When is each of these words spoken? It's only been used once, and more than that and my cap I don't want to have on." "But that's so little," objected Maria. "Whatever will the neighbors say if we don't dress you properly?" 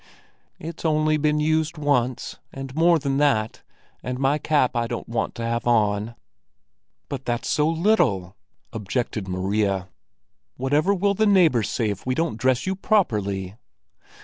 It's 0.57 0.83
only 0.83 1.17
been 1.17 1.39
used 1.39 1.77
once, 1.77 2.39
and 2.51 2.73
more 2.73 2.97
than 2.97 3.17
that 3.17 3.61
and 4.01 4.17
my 4.17 4.39
cap 4.39 4.75
I 4.75 4.87
don't 4.87 5.07
want 5.07 5.35
to 5.35 5.45
have 5.45 5.67
on." 5.67 6.15
"But 7.07 7.25
that's 7.25 7.47
so 7.47 7.69
little," 7.69 8.35
objected 8.73 9.27
Maria. 9.27 9.89
"Whatever 10.57 10.95
will 10.95 11.13
the 11.13 11.27
neighbors 11.27 11.69
say 11.69 11.91
if 11.91 12.03
we 12.03 12.15
don't 12.15 12.37
dress 12.39 12.65
you 12.65 12.75
properly?" 12.75 13.57